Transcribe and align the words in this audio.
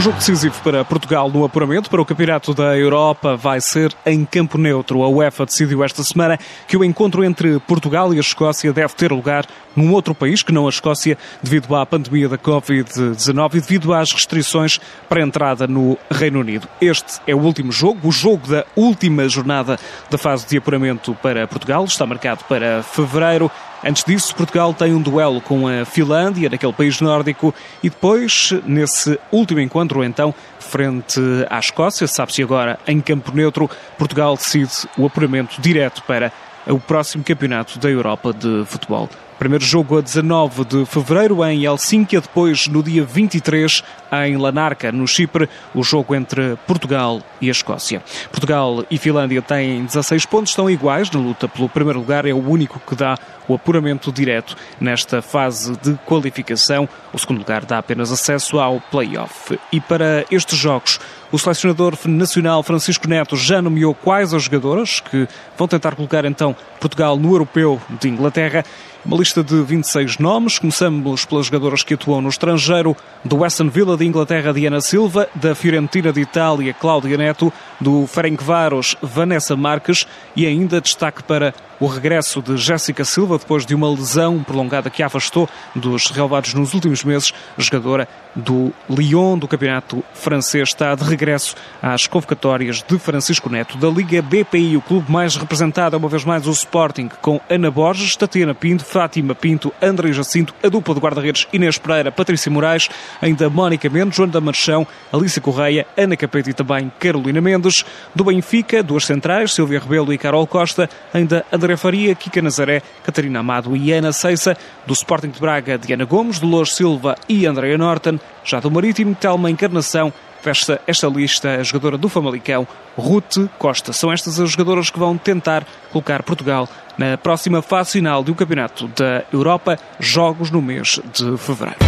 jogo 0.00 0.18
decisivo 0.18 0.60
para 0.62 0.84
Portugal 0.84 1.30
no 1.30 1.44
apuramento 1.44 1.88
para 1.88 2.02
o 2.02 2.04
Campeonato 2.04 2.52
da 2.52 2.76
Europa 2.76 3.36
vai 3.36 3.60
ser 3.60 3.94
em 4.04 4.24
campo 4.24 4.58
neutro. 4.58 5.02
A 5.02 5.08
UEFA 5.08 5.46
decidiu 5.46 5.84
esta 5.84 6.02
semana 6.02 6.36
que 6.66 6.76
o 6.76 6.84
encontro 6.84 7.22
entre 7.22 7.60
Portugal 7.60 8.12
e 8.12 8.16
a 8.16 8.20
Escócia 8.20 8.72
deve 8.72 8.92
ter 8.94 9.12
lugar 9.12 9.46
num 9.76 9.92
outro 9.92 10.14
país 10.14 10.42
que 10.42 10.52
não 10.52 10.66
a 10.66 10.68
Escócia, 10.68 11.16
devido 11.42 11.74
à 11.76 11.86
pandemia 11.86 12.28
da 12.28 12.36
Covid-19 12.36 13.54
e 13.54 13.60
devido 13.60 13.94
às 13.94 14.12
restrições 14.12 14.80
para 15.08 15.20
a 15.20 15.24
entrada 15.24 15.66
no 15.66 15.96
Reino 16.10 16.40
Unido. 16.40 16.68
Este 16.80 17.20
é 17.26 17.34
o 17.34 17.40
último 17.40 17.70
jogo, 17.70 18.08
o 18.08 18.12
jogo 18.12 18.48
da 18.48 18.64
última 18.74 19.28
jornada 19.28 19.78
da 20.10 20.18
fase 20.18 20.46
de 20.48 20.58
apuramento 20.58 21.16
para 21.22 21.46
Portugal, 21.46 21.84
está 21.84 22.04
marcado 22.04 22.44
para 22.48 22.82
fevereiro. 22.82 23.50
Antes 23.86 24.02
disso, 24.02 24.34
Portugal 24.34 24.72
tem 24.72 24.94
um 24.94 25.02
duelo 25.02 25.42
com 25.42 25.68
a 25.68 25.84
Finlândia, 25.84 26.48
naquele 26.48 26.72
país 26.72 27.02
nórdico, 27.02 27.54
e 27.82 27.90
depois, 27.90 28.54
nesse 28.66 29.20
último 29.30 29.60
encontro, 29.60 30.02
então, 30.02 30.34
frente 30.58 31.20
à 31.50 31.58
Escócia, 31.58 32.06
sabe-se 32.06 32.42
agora 32.42 32.78
em 32.86 32.98
campo 33.02 33.30
neutro, 33.34 33.68
Portugal 33.98 34.36
decide 34.36 34.88
o 34.96 35.04
apuramento 35.04 35.60
direto 35.60 36.02
para 36.04 36.32
o 36.66 36.80
próximo 36.80 37.22
campeonato 37.22 37.78
da 37.78 37.90
Europa 37.90 38.32
de 38.32 38.64
futebol. 38.64 39.10
Primeiro 39.38 39.64
jogo 39.64 39.98
a 39.98 40.00
19 40.00 40.64
de 40.64 40.86
fevereiro 40.86 41.44
em 41.44 41.64
Helsínquia, 41.64 42.20
depois 42.20 42.68
no 42.68 42.82
dia 42.82 43.04
23 43.04 43.82
em 44.24 44.36
Lanarca, 44.36 44.92
no 44.92 45.06
Chipre, 45.08 45.48
o 45.74 45.82
jogo 45.82 46.14
entre 46.14 46.56
Portugal 46.66 47.20
e 47.40 47.48
a 47.48 47.50
Escócia. 47.50 48.02
Portugal 48.30 48.84
e 48.90 48.96
Finlândia 48.96 49.42
têm 49.42 49.84
16 49.84 50.24
pontos, 50.26 50.50
estão 50.50 50.70
iguais 50.70 51.10
na 51.10 51.20
luta 51.20 51.48
pelo 51.48 51.68
primeiro 51.68 51.98
lugar, 51.98 52.24
é 52.26 52.32
o 52.32 52.48
único 52.48 52.80
que 52.80 52.94
dá 52.94 53.18
o 53.48 53.54
apuramento 53.54 54.12
direto 54.12 54.56
nesta 54.80 55.20
fase 55.20 55.76
de 55.78 55.94
qualificação. 56.06 56.88
O 57.12 57.18
segundo 57.18 57.38
lugar 57.38 57.64
dá 57.64 57.78
apenas 57.78 58.10
acesso 58.10 58.58
ao 58.58 58.80
play-off. 58.80 59.58
E 59.72 59.80
para 59.80 60.24
estes 60.30 60.58
jogos, 60.58 60.98
o 61.30 61.38
selecionador 61.38 61.98
nacional 62.06 62.62
Francisco 62.62 63.08
Neto 63.08 63.36
já 63.36 63.60
nomeou 63.60 63.94
quais 63.94 64.32
as 64.32 64.44
jogadoras 64.44 65.00
que 65.00 65.28
vão 65.58 65.66
tentar 65.66 65.96
colocar 65.96 66.24
então 66.24 66.54
Portugal 66.80 67.16
no 67.16 67.32
europeu 67.32 67.80
de 68.00 68.08
Inglaterra. 68.08 68.64
Uma 69.04 69.18
lista 69.18 69.44
de 69.44 69.60
26 69.62 70.16
nomes. 70.16 70.58
Começamos 70.58 71.26
pelas 71.26 71.46
jogadoras 71.46 71.82
que 71.82 71.92
atuam 71.92 72.22
no 72.22 72.30
estrangeiro. 72.30 72.96
Do 73.22 73.44
Aston 73.44 73.68
Villa 73.68 73.98
de 73.98 74.06
Inglaterra, 74.06 74.50
Diana 74.50 74.80
Silva. 74.80 75.28
Da 75.34 75.54
Fiorentina 75.54 76.10
de 76.10 76.22
Itália, 76.22 76.72
Cláudia 76.72 77.18
Neto. 77.18 77.52
Do 77.78 78.06
Ferencváros, 78.06 78.96
Vanessa 79.02 79.54
Marques. 79.54 80.06
E 80.34 80.46
ainda 80.46 80.80
destaque 80.80 81.22
para 81.22 81.52
o 81.80 81.86
regresso 81.86 82.42
de 82.42 82.56
Jéssica 82.56 83.04
Silva 83.04 83.38
depois 83.38 83.64
de 83.64 83.74
uma 83.74 83.90
lesão 83.90 84.42
prolongada 84.42 84.90
que 84.90 85.02
a 85.02 85.08
afastou 85.14 85.48
dos 85.74 86.10
relevados 86.10 86.54
nos 86.54 86.74
últimos 86.74 87.04
meses. 87.04 87.32
Jogadora 87.56 88.08
do 88.34 88.72
Lyon, 88.90 89.38
do 89.38 89.46
campeonato 89.46 90.02
francês, 90.12 90.70
está 90.70 90.94
de 90.94 91.04
regresso 91.04 91.54
às 91.80 92.08
convocatórias 92.08 92.82
de 92.82 92.98
Francisco 92.98 93.48
Neto. 93.48 93.78
Da 93.78 93.88
Liga 93.88 94.20
BPI, 94.20 94.76
o 94.76 94.82
clube 94.82 95.10
mais 95.10 95.36
representado 95.36 95.94
é 95.94 95.98
uma 95.98 96.08
vez 96.08 96.24
mais 96.24 96.46
o 96.46 96.50
Sporting, 96.50 97.08
com 97.22 97.40
Ana 97.48 97.70
Borges, 97.70 98.16
Tatiana 98.16 98.54
Pinto, 98.54 98.84
Fátima 98.84 99.34
Pinto, 99.34 99.72
André 99.80 100.12
Jacinto, 100.12 100.52
a 100.62 100.68
dupla 100.68 100.94
de 100.94 101.00
guarda-redes 101.00 101.46
Inês 101.52 101.78
Pereira, 101.78 102.10
Patrícia 102.10 102.50
Moraes, 102.50 102.88
ainda 103.22 103.48
Mónica 103.48 103.88
Mendes, 103.88 104.16
Joana 104.16 104.32
da 104.32 104.40
Marchão, 104.40 104.86
Alicia 105.12 105.40
Correia, 105.40 105.86
Ana 105.96 106.16
Capeta 106.16 106.50
e 106.50 106.54
também 106.54 106.90
Carolina 106.98 107.40
Mendes. 107.40 107.84
Do 108.14 108.24
Benfica, 108.24 108.82
duas 108.82 109.04
centrais, 109.04 109.52
Silvia 109.52 109.78
Rebelo 109.78 110.12
e 110.12 110.18
Carol 110.18 110.46
Costa, 110.46 110.90
ainda 111.12 111.44
André 111.52 111.63
Faria, 111.76 112.14
Kika 112.14 112.42
Nazaré, 112.42 112.82
Catarina 113.02 113.40
Amado 113.40 113.74
e 113.76 113.92
Ana 113.92 114.12
Ceissa. 114.12 114.56
Do 114.86 114.92
Sporting 114.92 115.30
de 115.30 115.40
Braga, 115.40 115.78
Diana 115.78 116.04
Gomes, 116.04 116.38
Dolores 116.38 116.74
Silva 116.74 117.16
e 117.28 117.46
Andréa 117.46 117.78
Norton. 117.78 118.18
Já 118.44 118.60
do 118.60 118.70
Marítimo, 118.70 119.14
Telma 119.14 119.50
Encarnação, 119.50 120.12
fecha 120.42 120.78
esta 120.86 121.08
lista 121.08 121.54
a 121.54 121.62
jogadora 121.62 121.96
do 121.96 122.08
Famalicão, 122.08 122.68
Ruth 122.96 123.48
Costa. 123.58 123.92
São 123.92 124.12
estas 124.12 124.38
as 124.38 124.50
jogadoras 124.50 124.90
que 124.90 124.98
vão 124.98 125.16
tentar 125.16 125.66
colocar 125.90 126.22
Portugal 126.22 126.68
na 126.98 127.16
próxima 127.16 127.62
fase 127.62 127.92
final 127.92 128.22
do 128.22 128.34
Campeonato 128.34 128.86
da 128.88 129.24
Europa, 129.32 129.78
jogos 129.98 130.50
no 130.50 130.60
mês 130.60 131.00
de 131.12 131.36
fevereiro. 131.38 131.78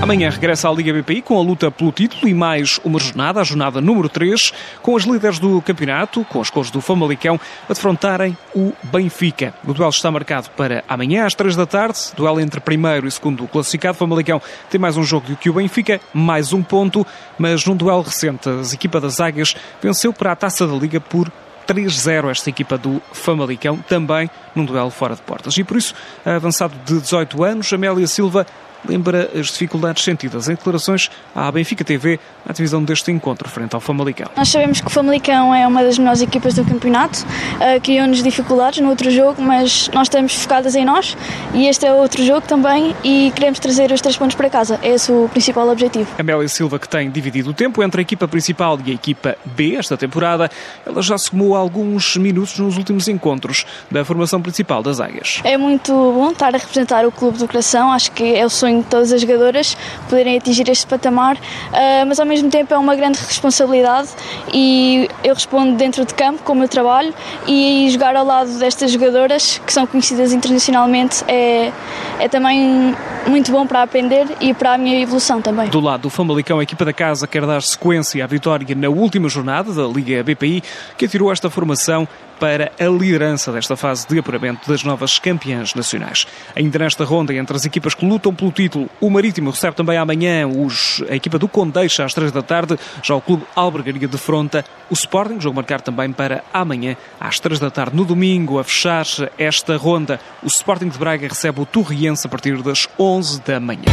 Amanhã 0.00 0.28
regressa 0.28 0.68
à 0.68 0.72
Liga 0.72 0.92
BPI 0.92 1.22
com 1.22 1.38
a 1.38 1.42
luta 1.42 1.70
pelo 1.70 1.90
título 1.90 2.28
e 2.28 2.34
mais 2.34 2.78
uma 2.84 2.98
jornada, 2.98 3.40
a 3.40 3.44
jornada 3.44 3.80
número 3.80 4.08
3, 4.08 4.52
com 4.82 4.94
as 4.94 5.04
líderes 5.04 5.38
do 5.38 5.60
campeonato, 5.62 6.24
com 6.26 6.40
as 6.40 6.50
cores 6.50 6.70
do 6.70 6.80
Famalicão, 6.80 7.40
a 7.64 7.72
defrontarem 7.72 8.36
o 8.54 8.72
Benfica. 8.84 9.54
O 9.66 9.72
duelo 9.72 9.90
está 9.90 10.10
marcado 10.10 10.50
para 10.50 10.84
amanhã 10.86 11.24
às 11.24 11.34
3 11.34 11.56
da 11.56 11.66
tarde, 11.66 11.98
duelo 12.14 12.38
entre 12.40 12.60
primeiro 12.60 13.08
e 13.08 13.10
segundo 13.10 13.48
classificado. 13.48 13.96
Famalicão 13.96 14.40
tem 14.70 14.78
mais 14.78 14.96
um 14.96 15.02
jogo 15.02 15.28
do 15.28 15.36
que 15.36 15.48
o 15.48 15.54
Benfica, 15.54 16.00
mais 16.12 16.52
um 16.52 16.62
ponto, 16.62 17.04
mas 17.38 17.64
num 17.64 17.74
duelo 17.74 18.02
recente, 18.02 18.48
a 18.48 18.74
equipa 18.74 19.00
das 19.00 19.18
Águias 19.18 19.56
venceu 19.82 20.12
para 20.12 20.30
a 20.30 20.36
Taça 20.36 20.66
da 20.66 20.74
Liga 20.74 21.00
por 21.00 21.32
3-0 21.66 22.30
esta 22.30 22.48
equipa 22.48 22.78
do 22.78 23.02
Famalicão, 23.12 23.78
também 23.88 24.30
num 24.54 24.64
duelo 24.64 24.90
fora 24.90 25.16
de 25.16 25.22
portas. 25.22 25.56
E 25.56 25.64
por 25.64 25.76
isso, 25.76 25.94
avançado 26.24 26.74
de 26.84 27.00
18 27.00 27.42
anos, 27.42 27.72
Amélia 27.72 28.06
Silva 28.06 28.46
lembra 28.84 29.30
as 29.38 29.46
dificuldades 29.46 30.02
sentidas 30.02 30.48
em 30.48 30.54
declarações 30.54 31.10
à 31.34 31.50
Benfica 31.50 31.84
TV 31.84 32.18
na 32.44 32.52
divisão 32.52 32.82
deste 32.82 33.10
encontro 33.10 33.48
frente 33.48 33.74
ao 33.74 33.80
Famalicão. 33.80 34.28
Nós 34.36 34.48
sabemos 34.48 34.80
que 34.80 34.86
o 34.86 34.90
Famalicão 34.90 35.54
é 35.54 35.66
uma 35.66 35.82
das 35.82 35.98
melhores 35.98 36.22
equipas 36.22 36.54
do 36.54 36.64
campeonato, 36.64 37.24
uh, 37.24 37.80
criou-nos 37.82 38.22
dificuldades 38.22 38.80
no 38.80 38.88
outro 38.88 39.10
jogo, 39.10 39.42
mas 39.42 39.88
nós 39.92 40.06
estamos 40.06 40.34
focadas 40.34 40.74
em 40.74 40.84
nós 40.84 41.16
e 41.54 41.66
este 41.66 41.86
é 41.86 41.92
outro 41.92 42.24
jogo 42.24 42.46
também 42.46 42.94
e 43.02 43.32
queremos 43.34 43.58
trazer 43.58 43.90
os 43.90 44.00
três 44.00 44.16
pontos 44.16 44.36
para 44.36 44.48
casa. 44.48 44.78
É 44.82 44.90
esse 44.90 45.10
o 45.10 45.28
principal 45.28 45.68
objetivo. 45.68 46.08
Amélia 46.18 46.48
Silva 46.48 46.78
que 46.78 46.88
tem 46.88 47.10
dividido 47.10 47.50
o 47.50 47.54
tempo 47.54 47.82
entre 47.82 48.00
a 48.00 48.02
equipa 48.02 48.28
principal 48.28 48.78
e 48.84 48.90
a 48.90 48.94
equipa 48.94 49.36
B 49.44 49.74
esta 49.76 49.96
temporada, 49.96 50.50
ela 50.84 51.02
já 51.02 51.18
somou 51.18 51.56
alguns 51.56 52.16
minutos 52.16 52.58
nos 52.58 52.76
últimos 52.76 53.08
encontros 53.08 53.64
da 53.90 54.04
formação 54.04 54.40
principal 54.40 54.82
das 54.82 55.00
Águias. 55.00 55.40
É 55.44 55.56
muito 55.56 55.92
bom 55.92 56.30
estar 56.30 56.54
a 56.54 56.58
representar 56.58 57.06
o 57.06 57.12
clube 57.12 57.38
do 57.38 57.46
coração, 57.46 57.90
acho 57.92 58.12
que 58.12 58.34
é 58.34 58.44
o 58.44 58.50
sonho 58.50 58.65
de 58.80 58.86
todas 58.86 59.12
as 59.12 59.20
jogadoras 59.20 59.76
poderem 60.08 60.36
atingir 60.36 60.68
este 60.68 60.86
patamar, 60.86 61.36
uh, 61.36 62.06
mas 62.06 62.18
ao 62.18 62.26
mesmo 62.26 62.50
tempo 62.50 62.72
é 62.72 62.78
uma 62.78 62.94
grande 62.94 63.18
responsabilidade 63.18 64.08
e 64.52 65.08
eu 65.24 65.34
respondo 65.34 65.76
dentro 65.76 66.04
de 66.04 66.14
campo 66.14 66.42
com 66.42 66.52
o 66.52 66.56
meu 66.56 66.68
trabalho 66.68 67.12
e 67.46 67.88
jogar 67.90 68.16
ao 68.16 68.24
lado 68.24 68.58
destas 68.58 68.90
jogadoras 68.90 69.60
que 69.64 69.72
são 69.72 69.86
conhecidas 69.86 70.32
internacionalmente 70.32 71.24
é, 71.28 71.72
é 72.18 72.28
também 72.28 72.94
muito 73.26 73.50
bom 73.50 73.66
para 73.66 73.82
aprender 73.82 74.26
e 74.40 74.54
para 74.54 74.74
a 74.74 74.78
minha 74.78 75.00
evolução 75.00 75.40
também. 75.42 75.68
Do 75.68 75.80
lado 75.80 76.02
do 76.02 76.10
Famalicão, 76.10 76.60
a 76.60 76.62
equipa 76.62 76.84
da 76.84 76.92
casa 76.92 77.26
quer 77.26 77.44
dar 77.44 77.62
sequência 77.62 78.22
à 78.22 78.26
vitória 78.26 78.74
na 78.74 78.88
última 78.88 79.28
jornada 79.28 79.72
da 79.72 79.86
Liga 79.86 80.22
BPI, 80.22 80.62
que 80.96 81.04
atirou 81.04 81.32
esta 81.32 81.50
formação 81.50 82.06
para 82.38 82.72
a 82.78 82.84
liderança 82.84 83.52
desta 83.52 83.76
fase 83.76 84.06
de 84.06 84.18
apuramento 84.18 84.70
das 84.70 84.82
novas 84.84 85.18
campeãs 85.18 85.74
nacionais. 85.74 86.26
Ainda 86.54 86.78
nesta 86.78 87.04
ronda, 87.04 87.34
entre 87.34 87.56
as 87.56 87.64
equipas 87.64 87.94
que 87.94 88.06
lutam 88.06 88.34
pelo 88.34 88.50
título, 88.50 88.88
o 89.00 89.10
Marítimo 89.10 89.50
recebe 89.50 89.76
também 89.76 89.96
amanhã 89.96 90.46
os, 90.46 91.02
a 91.08 91.16
equipa 91.16 91.38
do 91.38 91.48
Condeixa 91.48 92.04
às 92.04 92.14
três 92.14 92.32
da 92.32 92.42
tarde, 92.42 92.78
já 93.02 93.14
o 93.14 93.20
Clube 93.20 93.44
Albergaria 93.54 94.08
de 94.08 94.18
Fronta, 94.18 94.64
o 94.90 94.94
Sporting, 94.94 95.40
jogo 95.40 95.56
marcado 95.56 95.82
também 95.82 96.12
para 96.12 96.44
amanhã 96.52 96.96
às 97.20 97.40
três 97.40 97.58
da 97.58 97.70
tarde. 97.70 97.96
No 97.96 98.04
domingo, 98.04 98.58
a 98.58 98.64
fechar 98.64 99.06
esta 99.38 99.76
ronda, 99.76 100.20
o 100.42 100.46
Sporting 100.46 100.88
de 100.88 100.98
Braga 100.98 101.28
recebe 101.28 101.60
o 101.60 101.66
Torriense 101.66 102.26
a 102.26 102.30
partir 102.30 102.62
das 102.62 102.88
11 102.98 103.40
da 103.42 103.60
manhã. 103.60 103.84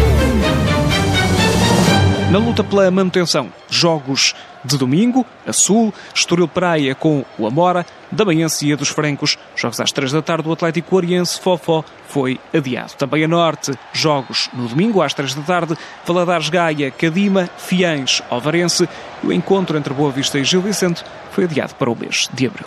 Na 2.34 2.40
luta 2.40 2.64
pela 2.64 2.90
manutenção, 2.90 3.54
jogos 3.70 4.34
de 4.66 4.76
domingo, 4.76 5.24
a 5.46 5.54
Sul, 5.54 5.94
Estoril 6.16 6.48
Praia 6.48 6.96
com 6.96 7.24
o 7.38 7.46
Amora, 7.46 7.86
da 8.12 8.25
Cia 8.50 8.75
dos 8.75 8.90
Francos, 8.90 9.38
jogos 9.56 9.80
às 9.80 9.92
3 9.92 10.13
da 10.13 10.22
tarde, 10.24 10.50
o 10.50 10.52
Atlético 10.52 10.96
Oriense 10.96 11.40
Fofó 11.40 11.84
foi 12.07 12.40
adiado. 12.52 12.94
Também 12.94 13.24
a 13.24 13.28
Norte, 13.28 13.74
jogos 13.94 14.50
no 14.52 14.68
domingo 14.68 15.04
às 15.04 15.13
3 15.13 15.36
da 15.36 15.42
tarde, 15.44 15.78
Valadares 16.07 16.50
Gaia, 16.50 16.90
Cadima, 16.90 17.48
Fiães, 17.56 18.24
Alvarense, 18.31 18.90
e 19.24 19.28
o 19.28 19.31
encontro 19.31 19.78
entre 19.78 19.94
Boa 19.94 20.10
Vista 20.10 20.40
e 20.40 20.44
Gil 20.44 20.63
Vicente 20.63 21.04
foi 21.30 21.44
adiado 21.44 21.75
para 21.75 21.92
o 21.92 21.96
mês 21.96 22.28
de 22.34 22.48
abril. 22.48 22.66